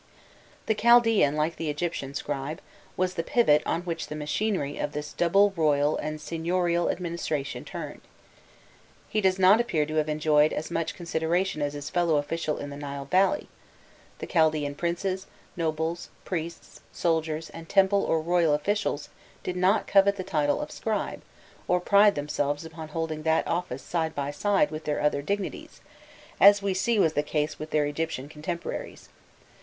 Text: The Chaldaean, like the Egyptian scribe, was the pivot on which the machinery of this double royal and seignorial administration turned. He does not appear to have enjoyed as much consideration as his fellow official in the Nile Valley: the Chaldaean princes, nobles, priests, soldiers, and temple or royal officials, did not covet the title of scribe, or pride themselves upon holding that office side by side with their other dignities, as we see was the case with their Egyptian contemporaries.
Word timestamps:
The 0.65 0.73
Chaldaean, 0.73 1.35
like 1.35 1.57
the 1.57 1.69
Egyptian 1.69 2.15
scribe, 2.15 2.59
was 2.97 3.13
the 3.13 3.21
pivot 3.21 3.61
on 3.67 3.83
which 3.83 4.07
the 4.07 4.15
machinery 4.15 4.79
of 4.79 4.93
this 4.93 5.13
double 5.13 5.51
royal 5.55 5.95
and 5.95 6.19
seignorial 6.19 6.89
administration 6.89 7.63
turned. 7.63 8.01
He 9.09 9.21
does 9.21 9.37
not 9.37 9.61
appear 9.61 9.85
to 9.85 9.97
have 9.97 10.09
enjoyed 10.09 10.53
as 10.53 10.71
much 10.71 10.95
consideration 10.95 11.61
as 11.61 11.73
his 11.73 11.91
fellow 11.91 12.15
official 12.15 12.57
in 12.57 12.71
the 12.71 12.77
Nile 12.77 13.05
Valley: 13.05 13.47
the 14.17 14.25
Chaldaean 14.25 14.73
princes, 14.73 15.27
nobles, 15.55 16.09
priests, 16.25 16.81
soldiers, 16.91 17.51
and 17.51 17.69
temple 17.69 18.03
or 18.03 18.21
royal 18.21 18.55
officials, 18.55 19.09
did 19.43 19.55
not 19.55 19.85
covet 19.85 20.15
the 20.15 20.23
title 20.23 20.61
of 20.61 20.71
scribe, 20.71 21.21
or 21.67 21.79
pride 21.79 22.15
themselves 22.15 22.65
upon 22.65 22.87
holding 22.87 23.21
that 23.21 23.45
office 23.47 23.83
side 23.83 24.15
by 24.15 24.31
side 24.31 24.71
with 24.71 24.85
their 24.85 24.99
other 24.99 25.21
dignities, 25.21 25.79
as 26.39 26.59
we 26.63 26.73
see 26.73 26.97
was 26.97 27.13
the 27.13 27.21
case 27.21 27.59
with 27.59 27.69
their 27.69 27.85
Egyptian 27.85 28.27
contemporaries. 28.27 29.09